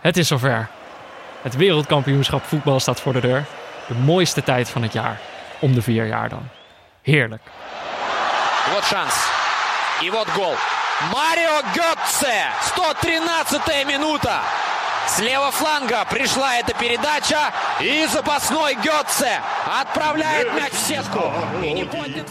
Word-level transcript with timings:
Het 0.00 0.16
is 0.16 0.28
zover. 0.28 0.68
Het 1.42 1.56
wereldkampioenschap 1.56 2.44
voetbal 2.44 2.80
staat 2.80 3.00
voor 3.00 3.12
de 3.12 3.20
deur. 3.20 3.44
De 3.88 3.94
mooiste 3.94 4.42
tijd 4.42 4.68
van 4.68 4.82
het 4.82 4.92
jaar. 4.92 5.20
Om 5.58 5.74
de 5.74 5.82
vier 5.82 6.06
jaar 6.06 6.28
dan. 6.28 6.48
Heerlijk. 7.02 7.42
Вот 8.72 8.84
шанс. 8.84 9.14
И 10.02 10.10
вот 10.10 10.28
гол. 10.28 10.54
Марио 11.12 11.62
Götze. 11.72 12.36
113 12.60 13.84
минута. 13.86 14.40
С 15.06 15.20
левого 15.20 15.50
фланга 15.52 16.04
пришла 16.10 16.56
эта 16.56 16.74
передача. 16.74 17.52
И 17.80 18.06
запасной 18.06 18.74
Götze 18.74 19.40
отправляет 19.80 20.52
мяч 20.54 20.72
в 20.72 20.78
сетку. 20.78 21.32
И 21.62 21.72
не 21.72 21.84
поднят 21.84 22.28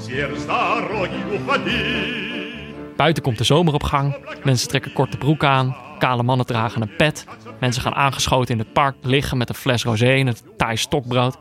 Зверь 0.00 0.36
с 0.36 0.44
дороги 0.44 1.22
уходи. 1.34 2.34
Buiten 2.96 3.22
komt 3.22 3.38
de 3.38 3.44
zomer 3.44 3.74
op 3.74 3.82
gang. 3.82 4.16
Mensen 4.42 4.68
trekken 4.68 4.92
korte 4.92 5.16
broek 5.16 5.44
aan. 5.44 5.76
Kale 5.99 6.23
mannen 6.23 6.45
dragen 6.45 6.81
een 6.81 6.95
pet. 6.95 7.25
Mensen 7.59 7.81
gaan 7.81 7.95
aangeschoten 7.95 8.53
in 8.53 8.59
het 8.59 8.73
park 8.73 8.95
liggen 9.01 9.37
met 9.37 9.49
een 9.49 9.55
fles 9.55 9.83
rosé 9.83 10.13
en 10.13 10.27
een 10.27 10.35
taai 10.57 10.77
stokbrood. 10.77 11.37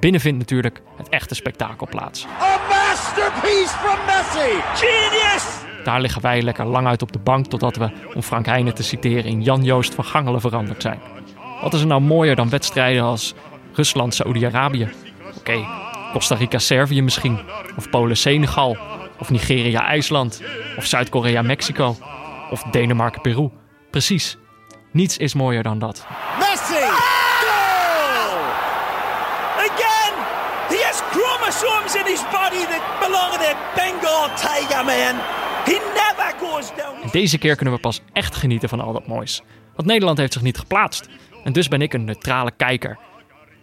Binnen 0.00 0.20
vindt 0.20 0.38
natuurlijk 0.38 0.82
het 0.96 1.08
echte 1.08 1.34
spektakel 1.34 1.86
plaats. 1.90 2.26
A 2.40 2.58
masterpiece 2.68 3.68
from 3.68 3.98
Messi! 4.06 4.60
Genius! 4.74 5.62
Daar 5.84 6.00
liggen 6.00 6.22
wij 6.22 6.42
lekker 6.42 6.66
lang 6.66 6.86
uit 6.86 7.02
op 7.02 7.12
de 7.12 7.18
bank 7.18 7.46
totdat 7.46 7.76
we, 7.76 7.90
om 8.14 8.22
Frank 8.22 8.46
Heijnen 8.46 8.74
te 8.74 8.82
citeren, 8.82 9.24
in 9.24 9.42
Jan-Joost 9.42 9.94
van 9.94 10.04
Gangelen 10.04 10.40
veranderd 10.40 10.82
zijn. 10.82 11.00
Wat 11.60 11.74
is 11.74 11.80
er 11.80 11.86
nou 11.86 12.00
mooier 12.00 12.36
dan 12.36 12.48
wedstrijden 12.48 13.02
als 13.02 13.34
Rusland-Saoedi-Arabië? 13.72 14.88
Oké, 15.38 15.66
Costa 16.12 16.34
Rica-Servië 16.34 17.02
misschien. 17.02 17.38
Of 17.76 17.90
Polen-Senegal. 17.90 18.76
Of 19.18 19.30
Nigeria-IJsland. 19.30 20.42
Of 20.76 20.84
Zuid-Korea-Mexico. 20.84 21.96
Of 22.50 22.62
Denemarken-Peru. 22.62 23.50
Precies. 23.94 24.36
Niets 24.90 25.16
is 25.16 25.34
mooier 25.34 25.62
dan 25.62 25.78
dat. 25.78 26.06
Messi! 26.38 26.84
Goal! 27.44 28.38
Again! 29.68 30.14
He 30.68 30.80
has 30.88 31.00
chromosomes 31.10 31.94
in 31.94 32.04
his 32.04 32.22
body 32.22 32.64
that 32.72 32.82
belong 33.00 33.30
to 33.32 33.38
the 33.38 33.54
Bengal 33.74 34.28
tiger, 34.36 34.84
man. 34.84 35.14
He 35.64 35.78
never 35.94 36.34
goes 36.38 36.68
down. 36.76 37.02
En 37.02 37.08
deze 37.10 37.38
keer 37.38 37.56
kunnen 37.56 37.74
we 37.74 37.80
pas 37.80 38.00
echt 38.12 38.36
genieten 38.36 38.68
van 38.68 38.80
al 38.80 38.92
dat 38.92 39.06
moois. 39.06 39.42
Want 39.76 39.88
Nederland 39.88 40.18
heeft 40.18 40.32
zich 40.32 40.42
niet 40.42 40.58
geplaatst. 40.58 41.08
En 41.44 41.52
dus 41.52 41.68
ben 41.68 41.82
ik 41.82 41.92
een 41.92 42.04
neutrale 42.04 42.50
kijker. 42.56 42.98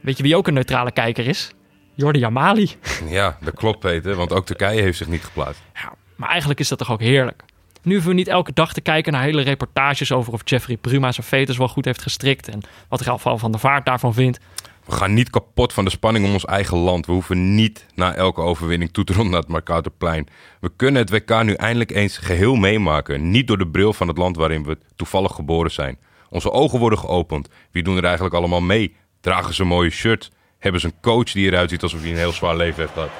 Weet 0.00 0.16
je 0.16 0.22
wie 0.22 0.36
ook 0.36 0.46
een 0.46 0.54
neutrale 0.54 0.92
kijker 0.92 1.26
is? 1.26 1.50
Jordi 1.94 2.24
Amali. 2.24 2.70
Ja, 3.08 3.36
dat 3.40 3.54
klopt 3.54 3.78
Peter, 3.78 4.14
want 4.14 4.32
ook 4.32 4.46
Turkije 4.46 4.82
heeft 4.82 4.98
zich 4.98 5.08
niet 5.08 5.24
geplaatst. 5.24 5.62
Ja, 5.74 5.92
maar 6.16 6.28
eigenlijk 6.28 6.60
is 6.60 6.68
dat 6.68 6.78
toch 6.78 6.90
ook 6.90 7.00
heerlijk. 7.00 7.42
Nu 7.82 7.92
hoeven 7.92 8.10
we 8.10 8.16
niet 8.16 8.28
elke 8.28 8.52
dag 8.52 8.72
te 8.72 8.80
kijken 8.80 9.12
naar 9.12 9.22
hele 9.22 9.42
reportages 9.42 10.12
over 10.12 10.32
of 10.32 10.40
Jeffrey 10.44 10.76
Bruma 10.76 11.12
zijn 11.12 11.26
fetus 11.26 11.56
wel 11.56 11.68
goed 11.68 11.84
heeft 11.84 12.02
gestrikt 12.02 12.48
en 12.48 12.60
wat 12.88 13.00
Rafael 13.00 13.38
van 13.38 13.50
der 13.50 13.60
Vaart 13.60 13.86
daarvan 13.86 14.14
vindt. 14.14 14.38
We 14.84 14.92
gaan 14.92 15.14
niet 15.14 15.30
kapot 15.30 15.72
van 15.72 15.84
de 15.84 15.90
spanning 15.90 16.24
om 16.24 16.32
ons 16.32 16.44
eigen 16.44 16.76
land. 16.76 17.06
We 17.06 17.12
hoeven 17.12 17.54
niet 17.54 17.86
na 17.94 18.14
elke 18.14 18.40
overwinning 18.40 18.92
toe 18.92 19.04
te 19.04 19.12
ronden 19.12 19.32
naar 19.32 19.40
het 19.40 19.50
Markouterplein. 19.50 20.26
We 20.60 20.70
kunnen 20.76 21.02
het 21.02 21.10
WK 21.10 21.42
nu 21.42 21.52
eindelijk 21.52 21.90
eens 21.90 22.18
geheel 22.18 22.54
meemaken. 22.54 23.30
Niet 23.30 23.46
door 23.46 23.58
de 23.58 23.68
bril 23.68 23.92
van 23.92 24.08
het 24.08 24.18
land 24.18 24.36
waarin 24.36 24.64
we 24.64 24.78
toevallig 24.96 25.32
geboren 25.32 25.70
zijn. 25.70 25.98
Onze 26.28 26.50
ogen 26.50 26.78
worden 26.78 26.98
geopend. 26.98 27.48
Wie 27.70 27.82
doen 27.82 27.96
er 27.96 28.04
eigenlijk 28.04 28.34
allemaal 28.34 28.60
mee? 28.60 28.96
Dragen 29.20 29.54
ze 29.54 29.64
mooie 29.64 29.90
shirts? 29.90 30.30
Hebben 30.58 30.80
ze 30.80 30.86
een 30.86 31.00
coach 31.00 31.32
die 31.32 31.46
eruit 31.46 31.70
ziet 31.70 31.82
alsof 31.82 32.00
hij 32.00 32.10
een 32.10 32.16
heel 32.16 32.32
zwaar 32.32 32.56
leven 32.56 32.80
heeft 32.80 32.92
gehad? 32.92 33.10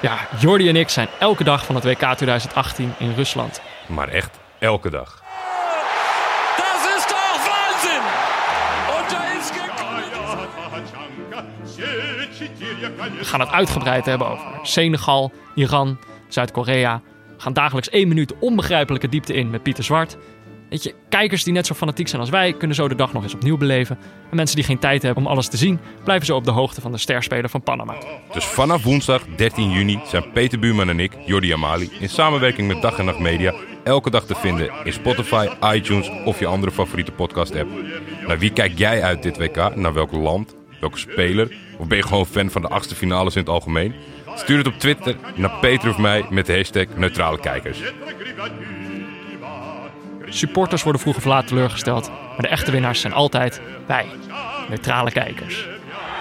Ja, 0.00 0.18
Jordi 0.38 0.68
en 0.68 0.76
ik 0.76 0.88
zijn 0.88 1.08
elke 1.18 1.44
dag 1.44 1.64
van 1.64 1.74
het 1.74 1.84
WK 1.84 1.98
2018 1.98 2.94
in 2.98 3.12
Rusland. 3.14 3.60
Maar 3.86 4.08
echt 4.08 4.38
elke 4.58 4.90
dag. 4.90 5.22
Dat 6.56 6.96
is 6.96 7.04
toch 7.06 7.48
waanzin! 7.48 8.02
We 13.18 13.24
gaan 13.24 13.40
het 13.40 13.50
uitgebreid 13.50 14.06
hebben 14.06 14.28
over 14.28 14.46
Senegal, 14.62 15.32
Iran, 15.54 15.98
Zuid-Korea. 16.28 17.00
Gaan 17.36 17.52
dagelijks 17.52 17.90
één 17.90 18.08
minuut 18.08 18.34
onbegrijpelijke 18.38 19.08
diepte 19.08 19.34
in 19.34 19.50
met 19.50 19.62
Pieter 19.62 19.84
Zwart. 19.84 20.16
Weet 20.68 20.94
kijkers 21.08 21.44
die 21.44 21.52
net 21.52 21.66
zo 21.66 21.74
fanatiek 21.74 22.08
zijn 22.08 22.20
als 22.20 22.30
wij 22.30 22.52
kunnen 22.52 22.76
zo 22.76 22.88
de 22.88 22.94
dag 22.94 23.12
nog 23.12 23.22
eens 23.22 23.34
opnieuw 23.34 23.56
beleven. 23.56 23.98
En 24.30 24.36
mensen 24.36 24.56
die 24.56 24.64
geen 24.64 24.78
tijd 24.78 25.02
hebben 25.02 25.24
om 25.24 25.30
alles 25.30 25.48
te 25.48 25.56
zien, 25.56 25.80
blijven 26.04 26.26
zo 26.26 26.36
op 26.36 26.44
de 26.44 26.50
hoogte 26.50 26.80
van 26.80 26.92
de 26.92 26.98
sterspeler 26.98 27.50
van 27.50 27.62
Panama. 27.62 27.94
Dus 28.32 28.44
vanaf 28.44 28.82
woensdag 28.82 29.22
13 29.36 29.70
juni 29.70 30.00
zijn 30.06 30.32
Peter 30.32 30.58
Buurman 30.58 30.88
en 30.88 31.00
ik, 31.00 31.12
Jordi 31.26 31.52
Amali, 31.52 31.90
in 32.00 32.08
samenwerking 32.08 32.68
met 32.68 32.82
Dag 32.82 32.98
en 32.98 33.04
Nacht 33.04 33.18
Media 33.18 33.54
elke 33.84 34.10
dag 34.10 34.24
te 34.26 34.34
vinden 34.34 34.70
in 34.84 34.92
Spotify, 34.92 35.48
iTunes 35.74 36.10
of 36.24 36.38
je 36.38 36.46
andere 36.46 36.72
favoriete 36.72 37.12
podcast 37.12 37.56
app. 37.56 37.70
Naar 38.26 38.38
wie 38.38 38.52
kijk 38.52 38.78
jij 38.78 39.02
uit 39.02 39.22
dit 39.22 39.36
WK? 39.36 39.76
Naar 39.76 39.92
welk 39.92 40.12
land? 40.12 40.54
Welke 40.80 40.98
speler? 40.98 41.56
Of 41.78 41.86
ben 41.86 41.96
je 41.96 42.02
gewoon 42.02 42.26
fan 42.26 42.50
van 42.50 42.62
de 42.62 42.68
achtste 42.68 42.94
finales 42.94 43.34
in 43.34 43.40
het 43.40 43.50
algemeen? 43.50 43.94
Stuur 44.34 44.58
het 44.58 44.66
op 44.66 44.78
Twitter 44.78 45.16
naar 45.34 45.58
Peter 45.60 45.90
of 45.90 45.98
mij 45.98 46.24
met 46.30 46.46
de 46.46 46.52
hashtag 46.52 46.86
neutrale 46.96 47.40
kijkers. 47.40 47.78
Supporters 50.28 50.82
worden 50.82 51.00
vroeg 51.00 51.16
of 51.16 51.24
laat 51.24 51.46
teleurgesteld, 51.46 52.08
maar 52.08 52.40
de 52.40 52.48
echte 52.48 52.70
winnaars 52.70 53.00
zijn 53.00 53.12
altijd 53.12 53.60
wij, 53.86 54.06
neutrale 54.68 55.10
kijkers. 55.10 55.66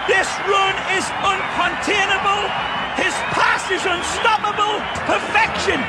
This 0.08 0.28
run 0.46 0.98
is 0.98 1.10
uncontainable. 1.34 2.50
His 2.96 3.14
pass 3.34 3.70
is 3.70 3.86
unstoppable. 3.86 4.82
Perfection. 5.06 5.80